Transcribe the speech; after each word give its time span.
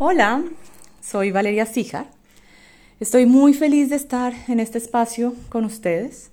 Hola, 0.00 0.44
soy 1.00 1.32
Valeria 1.32 1.66
Sijar. 1.66 2.06
Estoy 3.00 3.26
muy 3.26 3.52
feliz 3.52 3.90
de 3.90 3.96
estar 3.96 4.32
en 4.46 4.60
este 4.60 4.78
espacio 4.78 5.34
con 5.48 5.64
ustedes. 5.64 6.30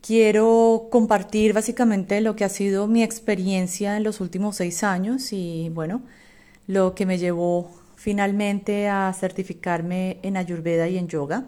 Quiero 0.00 0.88
compartir 0.90 1.52
básicamente 1.52 2.22
lo 2.22 2.34
que 2.34 2.44
ha 2.44 2.48
sido 2.48 2.86
mi 2.86 3.02
experiencia 3.02 3.98
en 3.98 4.04
los 4.04 4.22
últimos 4.22 4.56
seis 4.56 4.84
años 4.84 5.34
y 5.34 5.68
bueno, 5.74 6.00
lo 6.66 6.94
que 6.94 7.04
me 7.04 7.18
llevó 7.18 7.70
finalmente 7.96 8.88
a 8.88 9.12
certificarme 9.12 10.16
en 10.22 10.38
Ayurveda 10.38 10.88
y 10.88 10.96
en 10.96 11.08
yoga. 11.08 11.44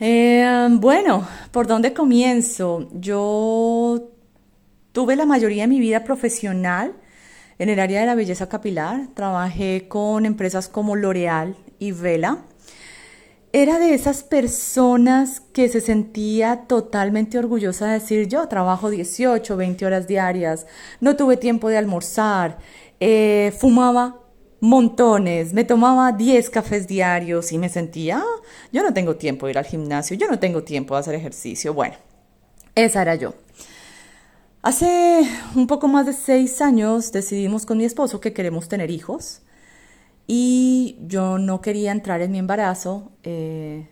Eh, 0.00 0.66
bueno, 0.80 1.28
¿por 1.50 1.66
dónde 1.66 1.92
comienzo? 1.92 2.88
Yo 2.94 4.08
tuve 4.92 5.14
la 5.14 5.26
mayoría 5.26 5.64
de 5.64 5.68
mi 5.68 5.78
vida 5.78 6.04
profesional 6.04 6.94
en 7.58 7.68
el 7.68 7.80
área 7.80 8.00
de 8.00 8.06
la 8.06 8.14
belleza 8.14 8.48
capilar. 8.48 9.08
Trabajé 9.14 9.88
con 9.88 10.26
empresas 10.26 10.68
como 10.68 10.96
L'Oreal 10.96 11.56
y 11.78 11.92
Vela 11.92 12.44
era 13.52 13.78
de 13.78 13.94
esas 13.94 14.22
personas 14.22 15.40
que 15.40 15.68
se 15.68 15.80
sentía 15.80 16.64
totalmente 16.66 17.38
orgullosa 17.38 17.86
de 17.86 17.94
decir, 17.94 18.28
yo 18.28 18.46
trabajo 18.48 18.90
18, 18.90 19.56
20 19.56 19.86
horas 19.86 20.06
diarias, 20.06 20.66
no 21.00 21.16
tuve 21.16 21.36
tiempo 21.38 21.68
de 21.68 21.78
almorzar, 21.78 22.58
eh, 23.00 23.54
fumaba 23.58 24.20
montones, 24.60 25.54
me 25.54 25.64
tomaba 25.64 26.12
10 26.12 26.50
cafés 26.50 26.86
diarios 26.86 27.52
y 27.52 27.58
me 27.58 27.68
sentía, 27.68 28.18
ah, 28.18 28.42
yo 28.70 28.82
no 28.82 28.92
tengo 28.92 29.16
tiempo 29.16 29.46
de 29.46 29.52
ir 29.52 29.58
al 29.58 29.64
gimnasio, 29.64 30.16
yo 30.16 30.28
no 30.28 30.38
tengo 30.38 30.62
tiempo 30.64 30.94
de 30.94 31.00
hacer 31.00 31.14
ejercicio. 31.14 31.72
Bueno, 31.72 31.94
esa 32.74 33.02
era 33.02 33.14
yo. 33.14 33.34
Hace 34.60 35.20
un 35.54 35.68
poco 35.68 35.86
más 35.86 36.06
de 36.06 36.12
seis 36.12 36.60
años 36.60 37.12
decidimos 37.12 37.64
con 37.64 37.78
mi 37.78 37.84
esposo 37.84 38.20
que 38.20 38.32
queremos 38.32 38.68
tener 38.68 38.90
hijos. 38.90 39.42
Y 40.26 40.96
yo 41.06 41.38
no 41.38 41.60
quería 41.60 41.92
entrar 41.92 42.22
en 42.22 42.32
mi 42.32 42.38
embarazo 42.38 43.12
eh, 43.22 43.88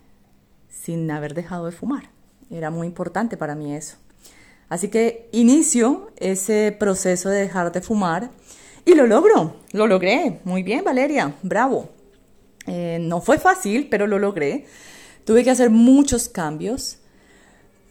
sin 0.69 1.09
haber 1.11 1.35
dejado 1.35 1.67
de 1.67 1.73
fumar. 1.73 2.11
Era 2.51 2.71
muy 2.71 2.89
importante 2.89 3.37
para 3.37 3.55
mí 3.55 3.77
eso. 3.77 3.97
Así 4.69 4.89
que 4.89 5.29
inicio 5.31 6.11
ese 6.17 6.77
proceso 6.77 7.29
de 7.29 7.43
dejar 7.43 7.71
de 7.71 7.81
fumar 7.81 8.31
y 8.85 8.95
lo 8.95 9.07
logro, 9.07 9.57
lo 9.71 9.87
logré. 9.87 10.41
Muy 10.43 10.65
bien, 10.65 10.83
Valeria, 10.83 11.37
bravo. 11.43 11.91
Eh, 12.67 12.99
no 13.01 13.21
fue 13.21 13.39
fácil, 13.39 13.89
pero 13.89 14.09
lo 14.09 14.19
logré. 14.19 14.67
Tuve 15.25 15.45
que 15.45 15.51
hacer 15.51 15.71
muchos 15.71 16.29
cambios, 16.29 16.99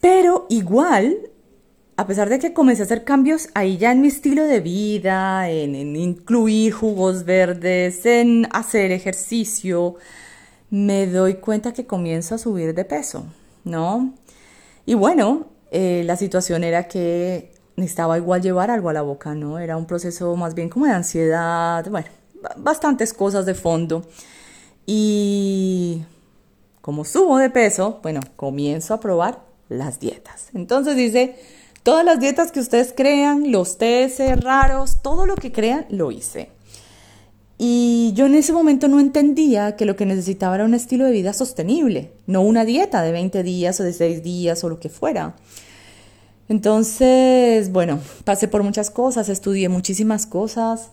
pero 0.00 0.46
igual 0.50 1.30
a 1.96 2.06
pesar 2.06 2.28
de 2.28 2.38
que 2.38 2.52
comencé 2.52 2.82
a 2.82 2.84
hacer 2.84 3.04
cambios 3.04 3.48
ahí 3.54 3.78
ya 3.78 3.90
en 3.90 4.02
mi 4.02 4.08
estilo 4.08 4.44
de 4.44 4.60
vida, 4.60 5.48
en, 5.48 5.96
incluir 5.96 6.72
jugos 6.72 7.24
verdes, 7.24 8.04
en 8.04 8.46
hacer 8.52 8.92
ejercicio, 8.92 9.96
me 10.68 11.06
doy 11.06 11.34
cuenta 11.36 11.72
que 11.72 11.86
comienzo 11.86 12.34
a 12.34 12.38
subir 12.38 12.74
de 12.74 12.84
peso, 12.84 13.24
¿no? 13.64 14.12
Y 14.84 14.94
bueno, 14.94 15.46
eh, 15.70 16.02
la 16.04 16.16
situación 16.16 16.64
era 16.64 16.86
que 16.86 17.52
necesitaba 17.76 18.18
igual 18.18 18.42
llevar 18.42 18.70
algo 18.70 18.90
a 18.90 18.92
la 18.92 19.02
boca, 19.02 19.34
¿no? 19.34 19.58
Era 19.58 19.76
un 19.78 19.86
proceso 19.86 20.36
más 20.36 20.54
bien 20.54 20.68
como 20.68 20.84
de 20.84 20.92
ansiedad, 20.92 21.88
bueno, 21.90 22.08
bastantes 22.58 23.14
cosas 23.14 23.46
de 23.46 23.54
fondo. 23.54 24.06
Y 24.84 26.04
como 26.82 27.04
subo 27.04 27.38
de 27.38 27.48
peso, 27.48 28.00
bueno, 28.02 28.20
comienzo 28.36 28.92
a 28.92 29.00
probar 29.00 29.40
las 29.68 29.98
dietas. 29.98 30.50
Entonces 30.54 30.94
dice, 30.96 31.36
Todas 31.86 32.04
las 32.04 32.18
dietas 32.18 32.50
que 32.50 32.58
ustedes 32.58 32.92
crean, 32.96 33.52
los 33.52 33.78
TS 33.78 34.40
raros, 34.40 35.02
todo 35.02 35.24
lo 35.24 35.36
que 35.36 35.52
crean, 35.52 35.86
lo 35.88 36.10
hice. 36.10 36.50
Y 37.58 38.10
yo 38.16 38.26
en 38.26 38.34
ese 38.34 38.52
momento 38.52 38.88
no 38.88 38.98
entendía 38.98 39.76
que 39.76 39.84
lo 39.84 39.94
que 39.94 40.04
necesitaba 40.04 40.56
era 40.56 40.64
un 40.64 40.74
estilo 40.74 41.04
de 41.04 41.12
vida 41.12 41.32
sostenible, 41.32 42.10
no 42.26 42.40
una 42.40 42.64
dieta 42.64 43.02
de 43.02 43.12
20 43.12 43.40
días 43.44 43.78
o 43.78 43.84
de 43.84 43.92
6 43.92 44.24
días 44.24 44.64
o 44.64 44.68
lo 44.68 44.80
que 44.80 44.88
fuera. 44.88 45.36
Entonces, 46.48 47.70
bueno, 47.70 48.00
pasé 48.24 48.48
por 48.48 48.64
muchas 48.64 48.90
cosas, 48.90 49.28
estudié 49.28 49.68
muchísimas 49.68 50.26
cosas, 50.26 50.90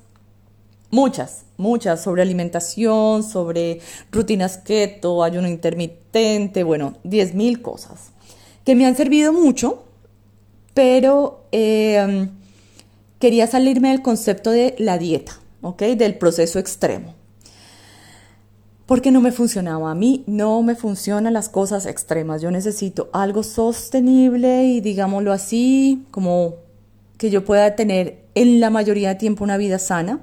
muchas, 0.92 1.46
muchas, 1.58 2.04
sobre 2.04 2.22
alimentación, 2.22 3.24
sobre 3.24 3.80
rutinas 4.12 4.60
keto, 4.60 5.24
ayuno 5.24 5.48
intermitente, 5.48 6.62
bueno, 6.62 6.98
10.000 7.04 7.64
cosas, 7.64 8.12
que 8.64 8.76
me 8.76 8.86
han 8.86 8.96
servido 8.96 9.34
mucho 9.34 9.86
pero 10.74 11.46
em, 11.52 12.30
quería 13.20 13.48
salirme 13.48 13.90
del 13.90 14.02
concepto 14.02 14.52
de 14.52 14.76
la 14.80 14.98
dieta, 14.98 15.40
¿ok? 15.62 15.82
Del 15.82 16.16
proceso 16.16 16.60
extremo. 16.60 17.14
Porque 18.86 19.12
no 19.12 19.22
me 19.22 19.32
funcionaba. 19.32 19.92
A 19.92 19.96
mí 19.96 20.24
no 20.28 20.62
me 20.62 20.76
funcionan 20.76 21.34
las 21.34 21.48
cosas 21.48 21.86
extremas. 21.86 22.42
Yo 22.42 22.52
necesito 22.52 23.10
algo 23.14 23.44
sostenible 23.44 24.66
y 24.66 24.82
digámoslo 24.82 25.32
así, 25.32 26.06
como 26.12 26.56
que 27.18 27.30
yo 27.30 27.46
pueda 27.46 27.76
tener 27.76 28.24
en 28.36 28.60
la 28.60 28.70
mayoría 28.70 29.10
de 29.10 29.16
tiempo 29.16 29.44
una 29.44 29.58
vida 29.58 29.80
sana, 29.80 30.20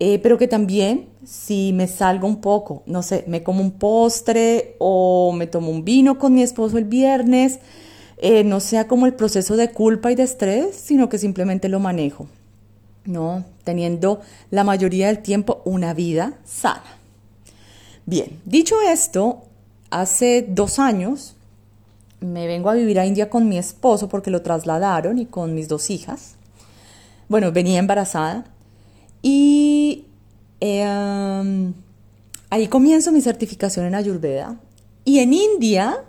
eh, 0.00 0.18
pero 0.20 0.38
que 0.38 0.48
también 0.48 1.08
si 1.26 1.72
me 1.74 1.88
salgo 1.88 2.26
un 2.26 2.40
poco, 2.40 2.82
no 2.86 3.02
sé, 3.02 3.24
me 3.26 3.42
como 3.42 3.60
un 3.60 3.72
postre 3.72 4.76
o 4.78 5.32
me 5.32 5.46
tomo 5.46 5.70
un 5.70 5.84
vino 5.84 6.18
con 6.18 6.32
mi 6.32 6.42
esposo 6.42 6.78
el 6.78 6.84
viernes, 6.84 7.58
eh, 8.20 8.42
no 8.44 8.60
sea 8.60 8.88
como 8.88 9.06
el 9.06 9.14
proceso 9.14 9.56
de 9.56 9.70
culpa 9.70 10.10
y 10.10 10.14
de 10.14 10.24
estrés, 10.24 10.74
sino 10.76 11.08
que 11.08 11.18
simplemente 11.18 11.68
lo 11.68 11.78
manejo, 11.78 12.26
¿no? 13.04 13.44
Teniendo 13.64 14.20
la 14.50 14.64
mayoría 14.64 15.06
del 15.06 15.20
tiempo 15.20 15.62
una 15.64 15.94
vida 15.94 16.34
sana. 16.44 16.98
Bien, 18.06 18.40
dicho 18.44 18.76
esto, 18.80 19.42
hace 19.90 20.44
dos 20.48 20.78
años 20.78 21.36
me 22.20 22.46
vengo 22.46 22.70
a 22.70 22.74
vivir 22.74 22.98
a 22.98 23.06
India 23.06 23.30
con 23.30 23.48
mi 23.48 23.58
esposo 23.58 24.08
porque 24.08 24.30
lo 24.30 24.42
trasladaron 24.42 25.18
y 25.18 25.26
con 25.26 25.54
mis 25.54 25.68
dos 25.68 25.90
hijas. 25.90 26.34
Bueno, 27.28 27.52
venía 27.52 27.78
embarazada 27.78 28.46
y 29.22 30.06
eh, 30.60 31.72
ahí 32.50 32.66
comienzo 32.68 33.12
mi 33.12 33.20
certificación 33.20 33.86
en 33.86 33.94
Ayurveda. 33.94 34.56
Y 35.04 35.20
en 35.20 35.32
India 35.32 36.04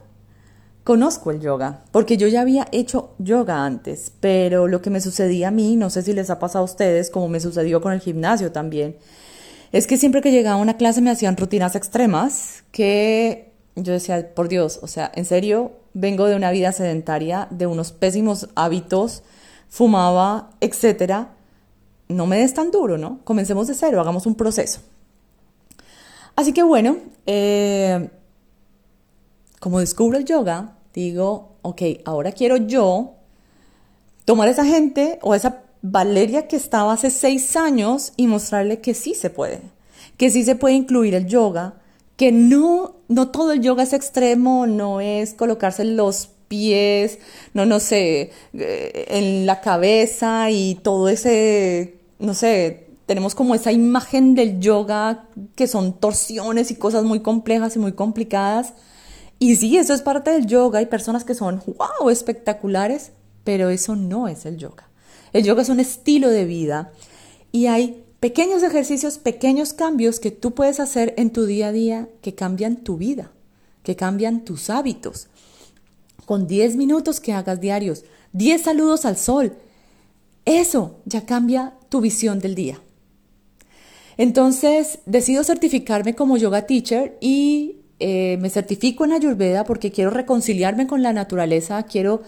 conozco 0.90 1.30
el 1.30 1.40
yoga, 1.40 1.84
porque 1.92 2.18
yo 2.18 2.28
ya 2.28 2.42
había 2.42 2.68
hecho 2.72 3.14
yoga 3.20 3.64
antes, 3.64 4.12
pero 4.22 4.68
lo 4.68 4.82
que 4.82 4.90
me 4.90 5.02
sucedía 5.02 5.50
a 5.50 5.52
mí, 5.52 5.76
no 5.76 5.92
sé 5.92 6.02
si 6.02 6.14
les 6.14 6.32
ha 6.32 6.40
pasado 6.40 6.64
a 6.64 6.66
ustedes, 6.66 7.12
como 7.12 7.28
me 7.28 7.40
sucedió 7.40 7.80
con 7.80 7.94
el 7.94 8.00
gimnasio 8.00 8.52
también, 8.52 8.98
es 9.72 9.86
que 9.86 9.98
siempre 9.98 10.24
que 10.24 10.32
llegaba 10.32 10.58
a 10.58 10.64
una 10.64 10.78
clase 10.78 11.02
me 11.02 11.12
hacían 11.12 11.38
rutinas 11.38 11.76
extremas 11.76 12.64
que 12.72 13.52
yo 13.76 13.94
decía, 13.94 14.34
por 14.34 14.48
Dios, 14.48 14.80
o 14.82 14.88
sea, 14.88 15.12
en 15.14 15.26
serio, 15.26 15.74
vengo 15.94 16.26
de 16.26 16.36
una 16.36 16.50
vida 16.50 16.72
sedentaria, 16.72 17.48
de 17.52 17.68
unos 17.68 17.92
pésimos 17.92 18.50
hábitos, 18.56 19.22
fumaba, 19.70 20.50
etcétera. 20.60 21.36
No 22.08 22.26
me 22.26 22.40
des 22.40 22.56
tan 22.56 22.72
duro, 22.72 22.98
¿no? 22.98 23.20
Comencemos 23.26 23.68
de 23.68 23.76
cero, 23.76 24.02
hagamos 24.02 24.26
un 24.26 24.34
proceso. 24.34 24.80
Así 26.36 26.52
que 26.52 26.64
bueno, 26.64 26.98
eh, 27.28 28.10
como 29.60 29.80
descubro 29.80 30.18
el 30.18 30.26
yoga, 30.26 30.79
digo, 30.94 31.56
ok, 31.62 31.82
ahora 32.06 32.32
quiero 32.32 32.58
yo 32.58 33.16
tomar 34.26 34.48
a 34.48 34.52
esa 34.52 34.66
gente 34.66 35.20
o 35.22 35.36
esa 35.36 35.64
Valeria 35.82 36.48
que 36.48 36.56
estaba 36.56 36.94
hace 36.94 37.10
seis 37.10 37.56
años 37.56 38.12
y 38.18 38.28
mostrarle 38.28 38.80
que 38.80 38.94
sí 38.94 39.14
se 39.14 39.30
puede, 39.30 39.62
que 40.18 40.30
sí 40.30 40.44
se 40.44 40.56
puede 40.56 40.76
incluir 40.76 41.16
el 41.16 41.28
yoga, 41.28 41.76
que 42.18 42.32
no, 42.34 42.96
no 43.08 43.30
todo 43.30 43.54
el 43.54 43.62
yoga 43.62 43.84
es 43.84 43.94
extremo, 43.94 44.68
no 44.68 45.00
es 45.00 45.34
colocarse 45.34 45.86
los 45.86 46.30
pies, 46.50 47.20
no, 47.54 47.66
no 47.66 47.80
sé, 47.80 48.32
eh, 48.54 49.06
en 49.08 49.46
la 49.46 49.62
cabeza 49.62 50.52
y 50.52 50.76
todo 50.76 51.08
ese, 51.08 51.96
no 52.20 52.34
sé, 52.34 52.88
tenemos 53.06 53.36
como 53.36 53.56
esa 53.56 53.72
imagen 53.72 54.36
del 54.36 54.60
yoga 54.60 55.26
que 55.56 55.68
son 55.68 55.94
torsiones 55.94 56.72
y 56.72 56.76
cosas 56.76 57.06
muy 57.06 57.22
complejas 57.22 57.76
y 57.76 57.80
muy 57.80 57.94
complicadas. 57.94 58.74
Y 59.40 59.56
sí, 59.56 59.78
eso 59.78 59.94
es 59.94 60.02
parte 60.02 60.32
del 60.32 60.46
yoga. 60.46 60.80
Hay 60.80 60.88
personas 60.88 61.24
que 61.24 61.34
son, 61.34 61.64
wow, 61.66 62.10
espectaculares, 62.10 63.14
pero 63.46 63.70
eso 63.70 63.96
no 63.96 64.28
es 64.28 64.46
el 64.46 64.58
yoga. 64.58 64.90
El 65.32 65.44
yoga 65.44 65.62
es 65.62 65.70
un 65.70 65.80
estilo 65.80 66.30
de 66.30 66.46
vida 66.46 66.92
y 67.52 67.68
hay 67.68 68.04
pequeños 68.20 68.64
ejercicios, 68.64 69.18
pequeños 69.18 69.74
cambios 69.74 70.20
que 70.20 70.32
tú 70.32 70.54
puedes 70.54 70.80
hacer 70.80 71.14
en 71.18 71.32
tu 71.32 71.46
día 71.46 71.68
a 71.68 71.72
día 71.72 72.10
que 72.22 72.36
cambian 72.36 72.78
tu 72.78 72.98
vida, 72.98 73.32
que 73.84 73.96
cambian 73.96 74.44
tus 74.44 74.70
hábitos. 74.70 75.28
Con 76.26 76.48
10 76.48 76.76
minutos 76.76 77.20
que 77.20 77.34
hagas 77.34 77.62
diarios, 77.62 78.04
10 78.34 78.62
saludos 78.62 79.06
al 79.06 79.18
sol, 79.18 79.54
eso 80.46 80.98
ya 81.06 81.26
cambia 81.26 81.74
tu 81.90 82.02
visión 82.02 82.40
del 82.40 82.56
día. 82.56 82.80
Entonces, 84.18 85.00
decido 85.06 85.44
certificarme 85.44 86.14
como 86.14 86.38
yoga 86.38 86.66
teacher 86.66 87.18
y 87.22 87.78
eh, 88.00 88.38
me 88.40 88.50
certifico 88.50 89.06
en 89.06 89.14
Ayurveda 89.14 89.64
porque 89.66 89.92
quiero 89.92 90.10
reconciliarme 90.10 90.88
con 90.88 91.04
la 91.04 91.14
naturaleza, 91.14 91.84
quiero 91.84 92.22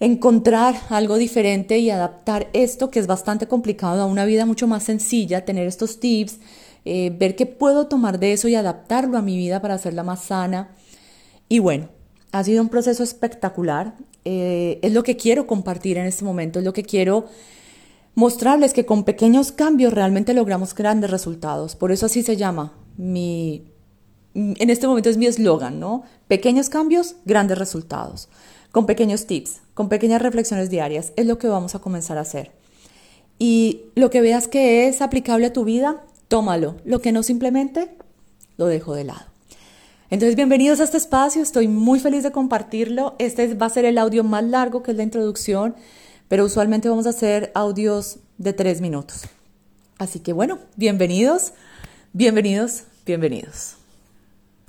encontrar 0.00 0.74
algo 0.90 1.16
diferente 1.16 1.78
y 1.78 1.90
adaptar 1.90 2.48
esto 2.52 2.90
que 2.90 2.98
es 2.98 3.06
bastante 3.06 3.46
complicado 3.46 4.02
a 4.02 4.06
una 4.06 4.24
vida 4.24 4.46
mucho 4.46 4.66
más 4.66 4.82
sencilla, 4.82 5.44
tener 5.44 5.66
estos 5.66 6.00
tips, 6.00 6.38
eh, 6.84 7.14
ver 7.16 7.36
qué 7.36 7.46
puedo 7.46 7.86
tomar 7.86 8.18
de 8.18 8.32
eso 8.32 8.48
y 8.48 8.54
adaptarlo 8.54 9.16
a 9.16 9.22
mi 9.22 9.36
vida 9.36 9.60
para 9.62 9.74
hacerla 9.74 10.02
más 10.02 10.24
sana. 10.24 10.74
Y 11.48 11.58
bueno, 11.58 11.88
ha 12.32 12.42
sido 12.44 12.62
un 12.62 12.68
proceso 12.68 13.02
espectacular. 13.02 13.94
Eh, 14.24 14.78
es 14.82 14.92
lo 14.92 15.02
que 15.02 15.16
quiero 15.16 15.46
compartir 15.46 15.98
en 15.98 16.06
este 16.06 16.24
momento, 16.24 16.58
es 16.58 16.64
lo 16.64 16.72
que 16.72 16.82
quiero 16.82 17.26
mostrarles 18.14 18.72
que 18.72 18.86
con 18.86 19.04
pequeños 19.04 19.52
cambios 19.52 19.92
realmente 19.92 20.34
logramos 20.34 20.74
grandes 20.74 21.10
resultados. 21.10 21.76
Por 21.76 21.92
eso 21.92 22.06
así 22.06 22.22
se 22.22 22.36
llama 22.36 22.72
mi, 22.96 23.73
en 24.34 24.70
este 24.70 24.86
momento 24.86 25.08
es 25.08 25.16
mi 25.16 25.26
eslogan, 25.26 25.78
¿no? 25.80 26.02
Pequeños 26.28 26.68
cambios, 26.68 27.16
grandes 27.24 27.58
resultados. 27.58 28.28
Con 28.72 28.86
pequeños 28.86 29.26
tips, 29.26 29.60
con 29.74 29.88
pequeñas 29.88 30.20
reflexiones 30.20 30.68
diarias, 30.68 31.12
es 31.16 31.26
lo 31.26 31.38
que 31.38 31.46
vamos 31.46 31.74
a 31.74 31.78
comenzar 31.78 32.18
a 32.18 32.22
hacer. 32.22 32.52
Y 33.38 33.82
lo 33.94 34.10
que 34.10 34.20
veas 34.20 34.48
que 34.48 34.88
es 34.88 35.00
aplicable 35.00 35.46
a 35.46 35.52
tu 35.52 35.64
vida, 35.64 36.04
tómalo. 36.28 36.76
Lo 36.84 37.00
que 37.00 37.12
no 37.12 37.22
simplemente, 37.22 37.96
lo 38.56 38.66
dejo 38.66 38.94
de 38.94 39.04
lado. 39.04 39.26
Entonces, 40.10 40.36
bienvenidos 40.36 40.80
a 40.80 40.84
este 40.84 40.96
espacio, 40.96 41.42
estoy 41.42 41.66
muy 41.66 41.98
feliz 41.98 42.22
de 42.22 42.32
compartirlo. 42.32 43.14
Este 43.18 43.54
va 43.54 43.66
a 43.66 43.70
ser 43.70 43.84
el 43.84 43.98
audio 43.98 44.22
más 44.22 44.44
largo 44.44 44.82
que 44.82 44.90
es 44.90 44.96
la 44.96 45.02
introducción, 45.02 45.74
pero 46.28 46.44
usualmente 46.44 46.88
vamos 46.88 47.06
a 47.06 47.10
hacer 47.10 47.50
audios 47.54 48.18
de 48.38 48.52
tres 48.52 48.80
minutos. 48.80 49.22
Así 49.98 50.20
que 50.20 50.32
bueno, 50.32 50.58
bienvenidos, 50.76 51.52
bienvenidos, 52.12 52.84
bienvenidos. 53.06 53.76